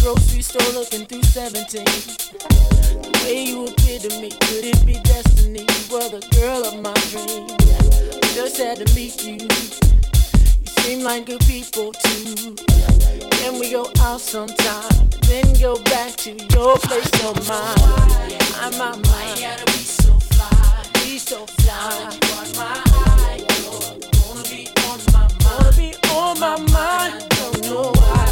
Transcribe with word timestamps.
grocery 0.00 0.42
store 0.42 0.72
looking 0.72 1.06
through 1.06 1.22
17. 1.22 1.84
The 1.84 3.20
way 3.24 3.44
you 3.44 3.66
appeared 3.66 4.02
to 4.02 4.20
me, 4.20 4.30
could 4.30 4.64
it 4.64 4.86
be 4.86 4.94
destiny? 5.02 5.60
You 5.60 5.82
were 5.90 6.08
the 6.08 6.22
girl 6.38 6.64
of 6.64 6.80
my 6.80 6.94
dreams. 7.10 7.52
Just 8.34 8.56
had 8.58 8.78
to 8.78 8.94
meet 8.94 9.24
you. 9.24 9.34
You 9.34 10.72
seem 10.82 11.02
like 11.02 11.26
good 11.26 11.40
people 11.40 11.92
too. 11.92 12.54
Can 13.42 13.58
we 13.58 13.72
go 13.72 13.90
out 14.00 14.20
sometime? 14.20 15.08
Then 15.22 15.52
go 15.60 15.76
back 15.84 16.16
to 16.24 16.30
your 16.30 16.78
place 16.78 17.24
of 17.24 17.36
mine. 17.48 18.38
I'm 18.60 18.72
on 18.74 18.78
my 18.78 18.90
mind. 18.92 19.06
Why 19.06 19.40
gotta 19.40 19.64
be 19.66 19.84
so 19.84 20.12
fly? 20.14 20.84
Be 20.94 21.18
so 21.18 21.46
fly. 21.46 22.18
Now 22.22 22.44
my 22.56 22.82
eye, 22.86 23.44
you're 23.60 23.98
gonna 24.12 24.48
be 24.48 24.68
on 24.88 25.00
my 25.12 25.20
mind. 25.20 25.40
Gonna 25.42 25.76
be 25.76 25.94
on 26.10 26.40
my 26.40 26.56
mind. 26.72 27.28
Don't 27.30 27.62
know 27.64 27.92
why. 27.96 28.31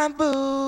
bamboo. 0.00 0.59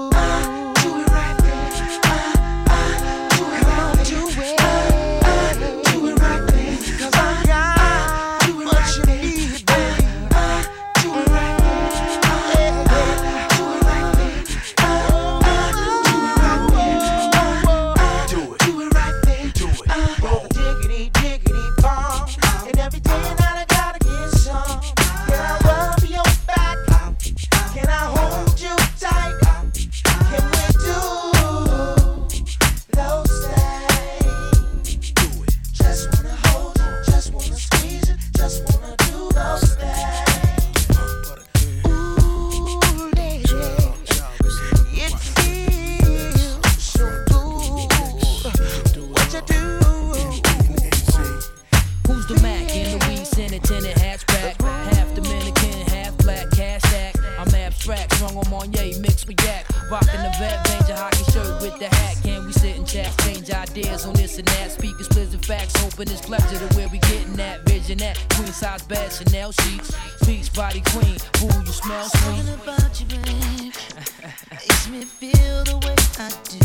Marnier 58.52 59.00
mix 59.00 59.26
with 59.26 59.42
yak. 59.44 59.64
Rocking 59.90 60.20
the 60.20 60.30
vet, 60.38 60.68
Ranger 60.68 60.94
hockey 60.94 61.24
shirt 61.32 61.62
with 61.62 61.78
the 61.78 61.88
hat. 61.88 62.16
Can 62.22 62.44
we 62.44 62.52
sit 62.52 62.76
and 62.76 62.86
chat, 62.86 63.10
change 63.24 63.50
ideas 63.50 64.04
on 64.04 64.12
this 64.12 64.36
and 64.36 64.46
that? 64.48 64.72
Speakers, 64.72 65.08
blizzard 65.08 65.44
facts, 65.46 65.74
hoping 65.80 66.12
it's 66.12 66.20
pleasure 66.20 66.58
to 66.58 66.76
where 66.76 66.86
we 66.88 66.98
getting 66.98 67.32
that 67.36 67.62
vision 67.62 68.02
at. 68.02 68.18
Queen 68.34 68.52
size 68.52 68.82
bed, 68.82 69.10
Chanel 69.10 69.52
sheets, 69.52 69.96
beach 70.26 70.52
body 70.52 70.82
queen. 70.92 71.16
Who 71.38 71.46
you 71.46 71.72
smell 71.72 72.04
sweet? 72.04 72.44
Something 72.44 72.54
about 72.60 73.00
you, 73.00 73.06
babe, 73.06 73.72
makes 74.52 74.88
me 74.90 75.00
feel 75.06 75.64
the 75.64 75.78
way 75.86 75.96
I 76.20 76.28
do. 76.52 76.60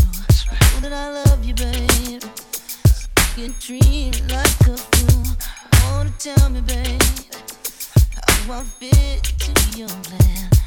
Know 0.74 0.88
that 0.88 0.92
I 0.92 1.08
love 1.24 1.42
you, 1.42 1.54
babe. 1.54 2.22
You 3.38 3.48
dream 3.64 4.12
like 4.28 4.60
a 4.68 4.76
fool. 4.76 5.24
Wanna 5.84 6.12
tell 6.18 6.50
me, 6.50 6.60
babe, 6.60 7.00
how 8.20 8.60
I 8.60 8.62
fit 8.62 9.24
to 9.24 9.78
your 9.78 9.88
plan? 9.88 10.57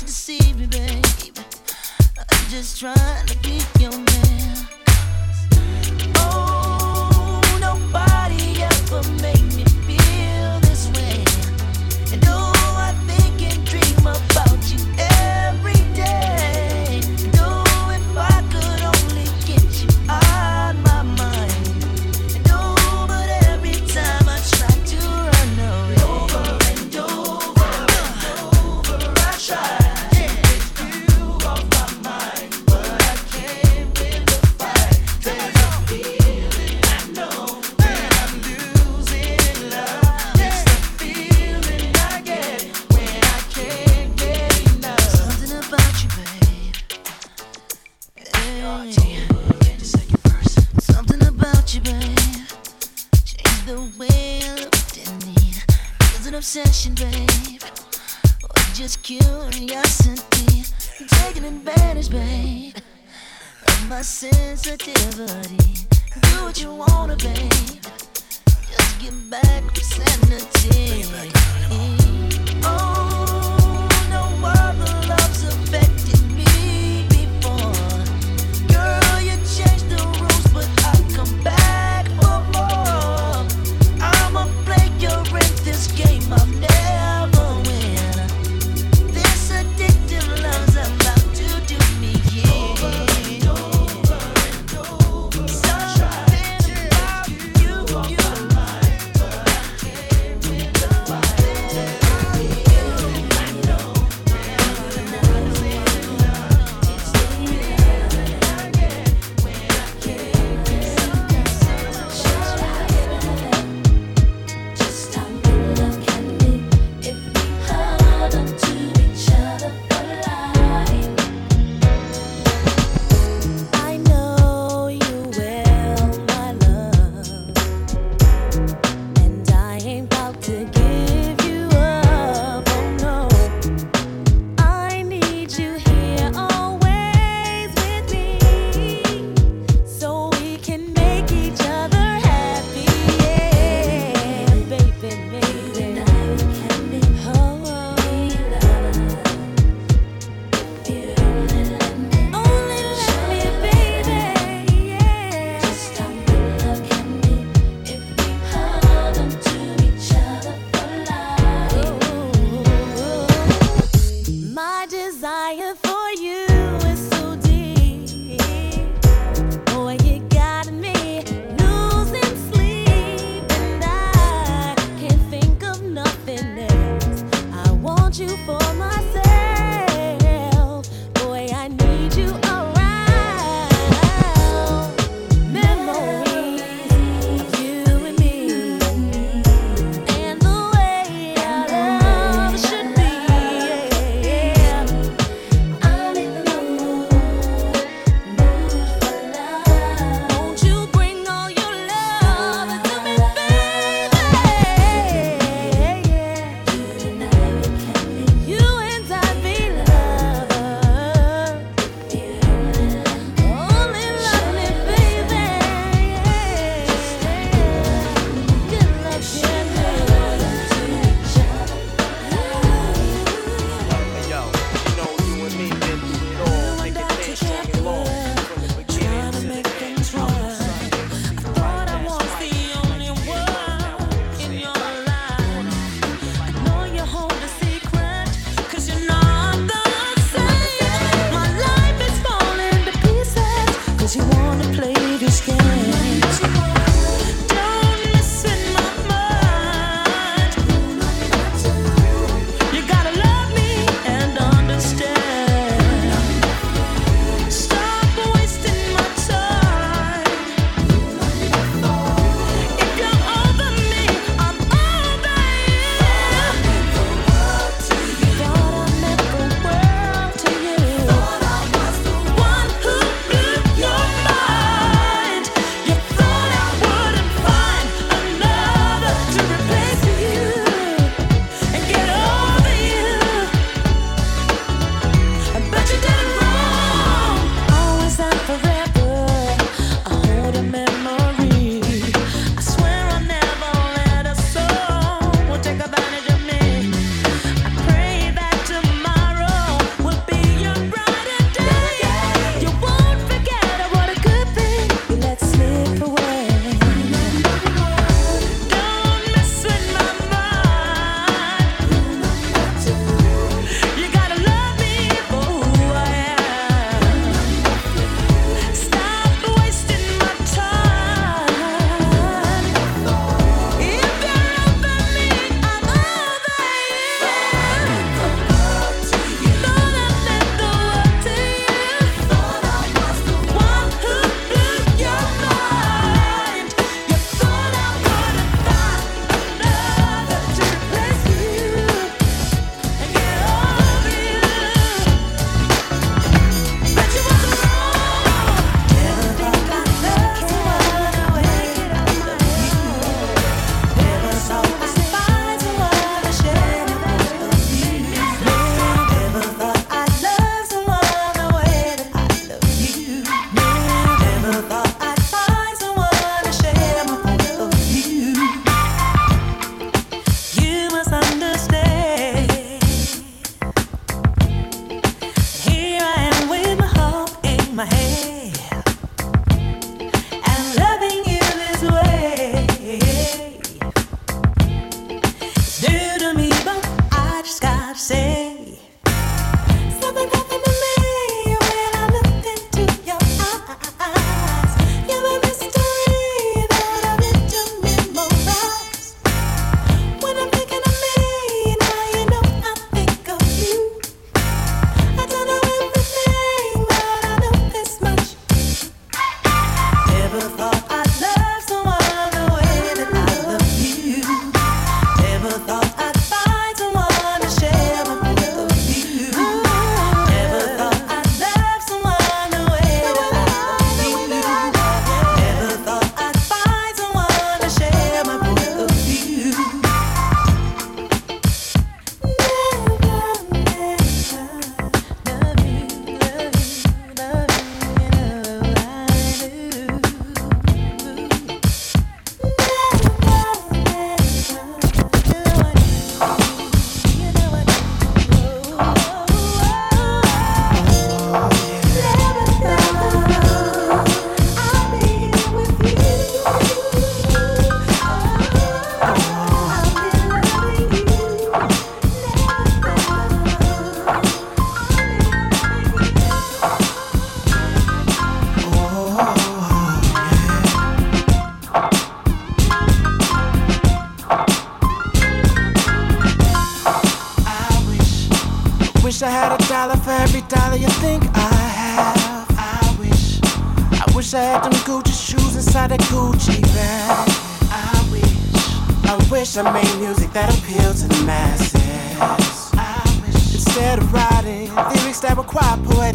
to 0.00 0.06
deceive 0.06 0.58
me, 0.58 0.66
babe. 0.66 1.04
I'm 2.16 2.50
just 2.50 2.80
trying 2.80 3.26
to 3.26 3.38
be 3.40 3.60
your 3.78 3.90
man. 3.90 4.79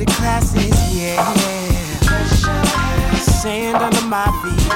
the 0.06 0.12
classes, 0.14 0.96
yeah. 0.96 1.22
Sand 3.18 3.78
under 3.78 4.06
my 4.08 4.26
feet, 4.42 4.72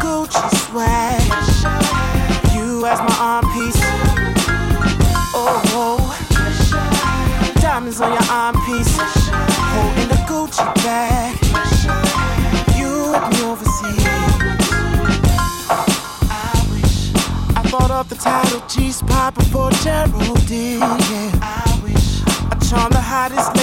Gucci 0.00 0.48
swag. 0.64 1.22
You 2.54 2.86
as 2.86 2.98
my 3.00 3.16
arm 3.20 3.44
piece. 3.54 3.80
Oh, 5.34 5.62
oh, 5.74 6.00
diamonds 7.60 8.00
on 8.00 8.12
your 8.12 8.30
arm 8.30 8.54
piece, 8.66 8.96
holding 9.74 10.08
the 10.08 10.20
Gucci 10.28 10.64
bag. 10.84 11.36
You 12.78 13.12
with 13.12 13.26
me 13.32 13.42
overseas. 13.50 14.06
I 17.56 17.62
thought 17.66 17.90
of 17.90 18.08
the 18.08 18.16
title 18.16 18.62
G's 18.68 19.02
Papa 19.02 19.42
for 19.44 19.70
Geraldine. 19.82 20.80
Yeah. 20.80 21.30
I 21.42 21.80
wish 21.82 22.22
I 22.26 22.56
charmed 22.68 22.94
the 22.94 23.00
hottest 23.00 23.59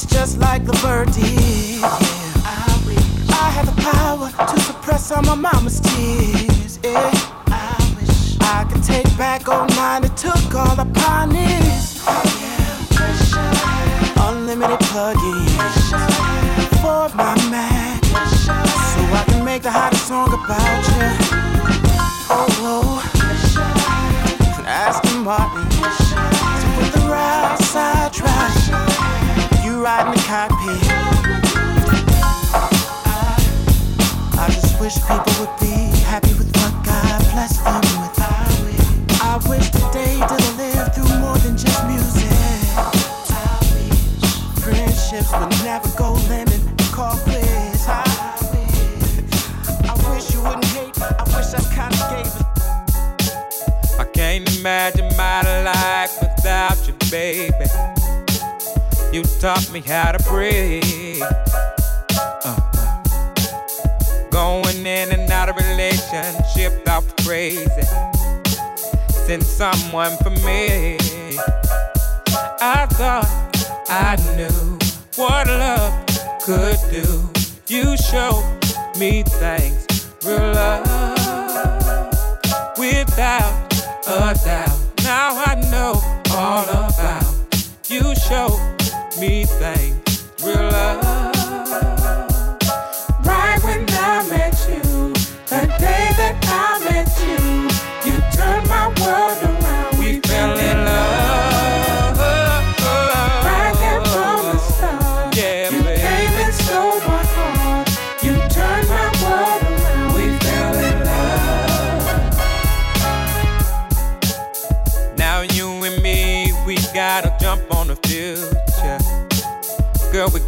She's 0.00 0.10
just 0.10 0.38
like 0.38 0.64
the 0.64 0.72
birdie. 0.80 1.82
I 1.84 2.82
wish 2.86 2.96
I 3.28 3.50
had 3.50 3.66
the 3.66 3.82
power 3.82 4.30
to 4.46 4.60
suppress 4.60 5.12
all 5.12 5.22
my 5.22 5.34
mama's 5.34 5.78
tears. 5.80 6.78
Yeah. 6.82 7.10
I 7.48 7.96
wish 8.00 8.38
I 8.40 8.64
could 8.72 8.82
take 8.82 9.04
back 9.18 9.46
all 9.48 9.66
mine. 9.76 10.04
It 10.04 10.16
took 10.16 10.54
all 10.54 10.80
upon 10.80 11.36
it. 11.36 11.69
inside 30.08 30.50
in. 30.50 30.80
I, 33.04 33.36
I 34.38 34.46
just 34.48 34.80
wish 34.80 34.94
people 34.96 35.32
would 35.40 35.54
be 35.60 35.74
happy 36.04 36.32
with 36.34 36.50
what 36.56 36.72
God 36.84 37.20
blessed 37.32 37.62
them 37.64 37.80
with. 38.00 38.18
I 39.22 39.36
wish 39.48 39.70
the 39.70 39.84
day 39.92 40.16
that 40.18 40.40
I 40.40 40.50
live 40.56 40.94
through 40.94 41.18
more 41.20 41.36
than 41.38 41.56
just 41.56 41.84
music. 41.86 42.32
I 42.76 43.58
wish 43.74 44.00
Friendships 44.62 45.32
would 45.32 45.50
never 45.64 45.88
go 45.96 46.14
limit, 46.28 46.60
call 46.92 47.16
quits. 47.24 47.86
I, 47.86 48.04
I 49.84 49.94
wish 50.14 50.32
you 50.32 50.40
wouldn't 50.42 50.64
hate, 50.66 50.96
I 51.00 51.24
wish 51.36 51.52
I 51.52 51.60
kinda 51.74 52.00
gave 52.10 52.40
I 54.00 54.04
can't 54.04 54.58
imagine 54.58 55.08
my 55.16 55.42
life 55.64 56.16
without 56.22 56.86
you, 56.88 56.94
baby. 57.10 57.99
You 59.12 59.24
taught 59.40 59.68
me 59.72 59.80
how 59.80 60.12
to 60.12 60.22
breathe. 60.22 61.20
Uh, 62.44 62.56
going 64.30 64.86
in 64.86 65.10
and 65.10 65.28
out 65.32 65.48
of 65.48 65.56
relationship, 65.56 66.86
out 66.86 67.02
crazy. 67.24 67.66
Send 69.08 69.42
someone 69.42 70.16
for 70.18 70.30
me. 70.30 70.96
I 72.60 72.86
thought 72.90 73.26
I 73.88 74.14
knew 74.36 74.78
what 75.16 75.48
love 75.48 75.92
could 76.44 76.78
do. 76.92 77.28
You 77.66 77.96
showed 77.96 78.44
me 78.96 79.24
things, 79.24 79.86
real 80.24 80.38
love, 80.38 80.86
without 82.78 83.74
a 84.06 84.38
doubt. 84.44 84.78
Now 85.02 85.42
I 85.46 85.60
know 85.68 86.00
all 86.30 86.62
about. 86.62 87.24
You 87.88 88.14
showed 88.14 88.69
me 89.20 89.44
things, 89.44 89.99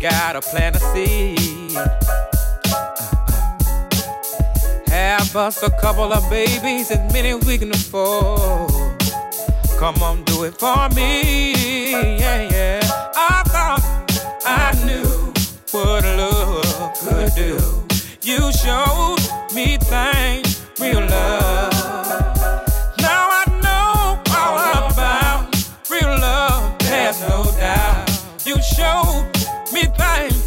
gotta 0.02 0.40
plant 0.40 0.74
a 0.74 0.80
seed. 0.80 1.70
Have 4.88 5.36
us 5.36 5.62
a 5.62 5.70
couple 5.80 6.12
of 6.12 6.28
babies, 6.28 6.90
as 6.90 7.12
many 7.12 7.34
we 7.34 7.56
can 7.56 7.70
afford. 7.70 8.98
Come 9.78 10.02
on, 10.02 10.24
do 10.24 10.42
it 10.42 10.58
for 10.58 10.88
me, 10.88 11.92
yeah, 12.18 12.48
yeah. 12.50 12.80
I 13.14 13.44
thought 13.46 13.82
I 14.44 14.72
knew 14.84 15.32
what 15.70 16.04
love 16.04 16.98
could 16.98 17.32
do. 17.36 17.58
You 18.22 18.52
showed 18.52 19.20
me 19.54 19.76
things, 19.76 20.66
real 20.80 21.00
love. 21.00 21.71
Me 29.88 30.41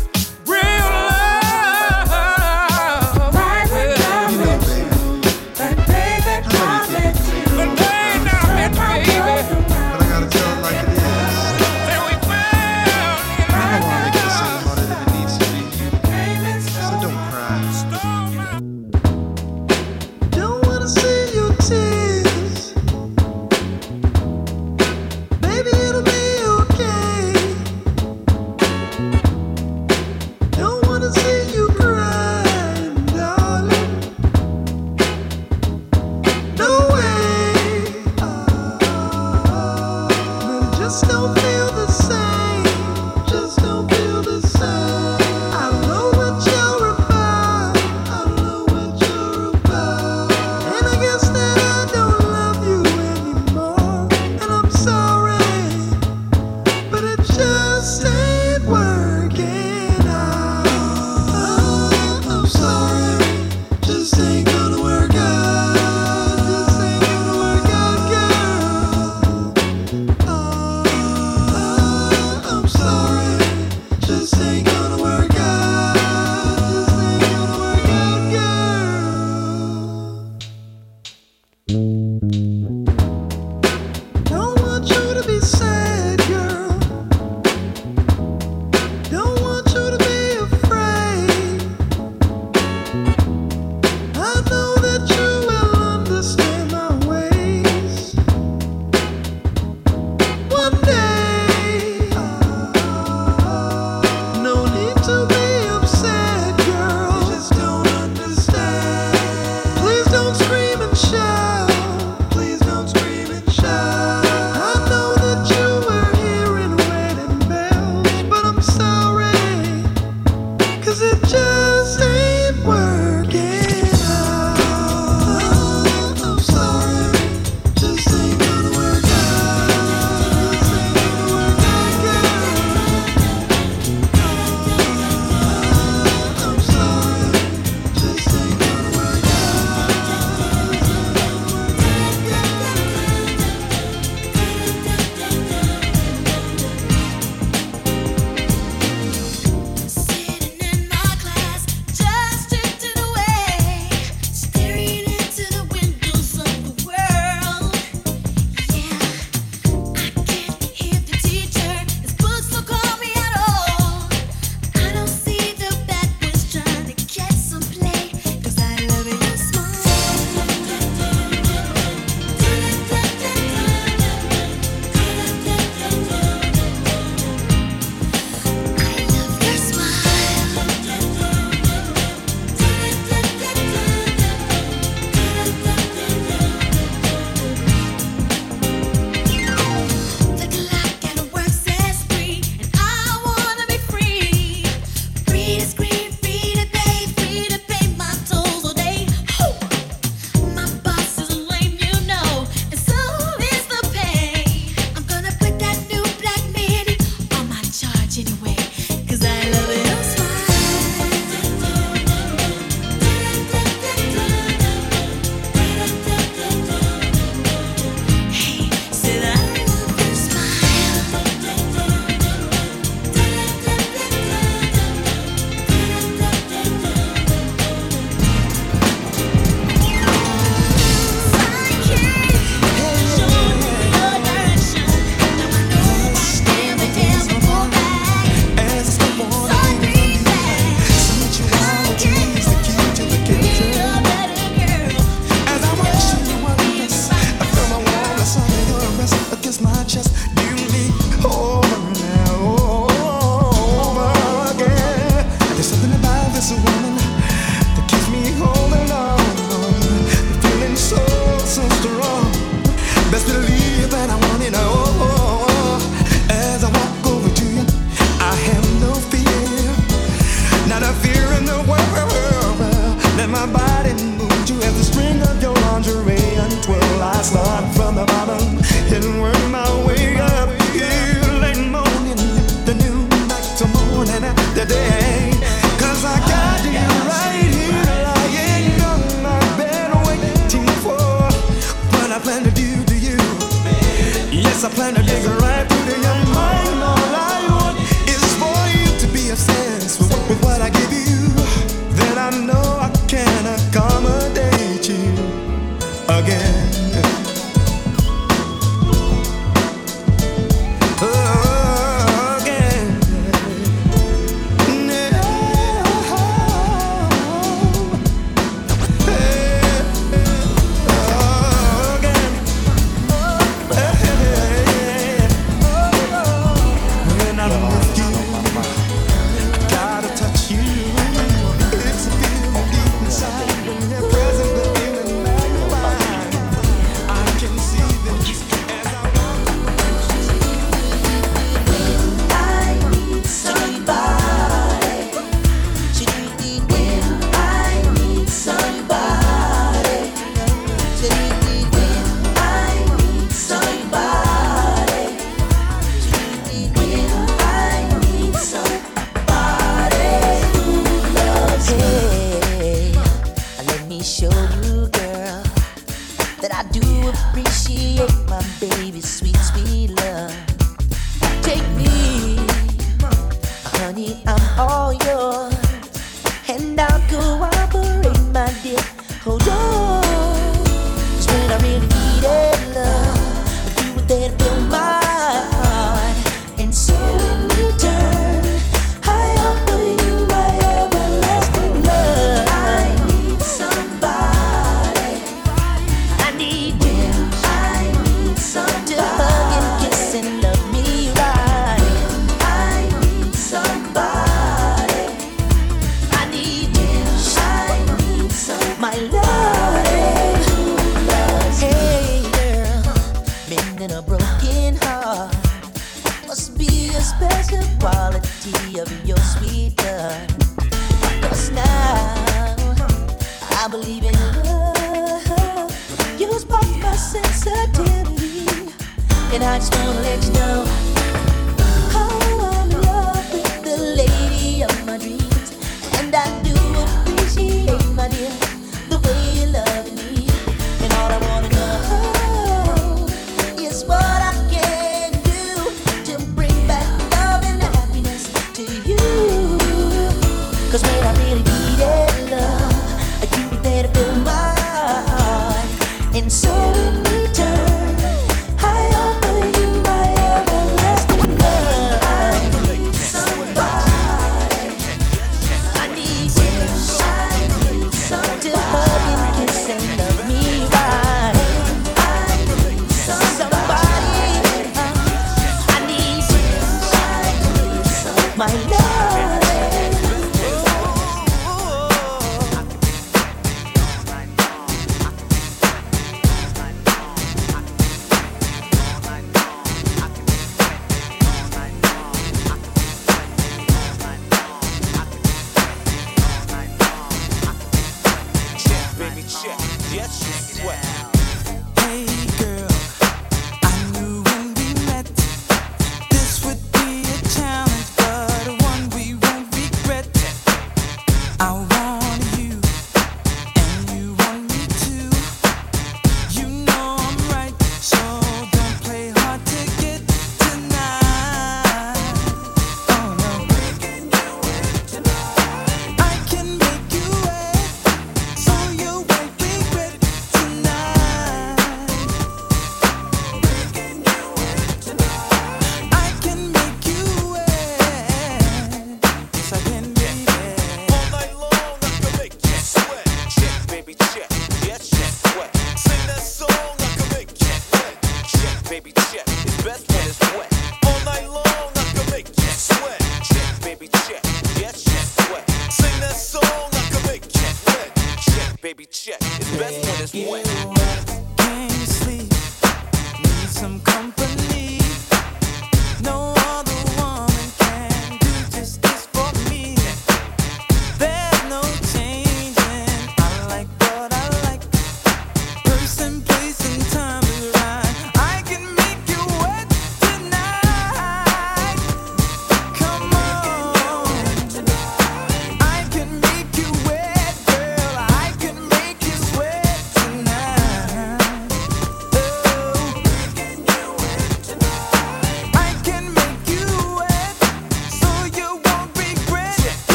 I 294.66 294.70
plan 294.70 294.96
to 294.96 295.05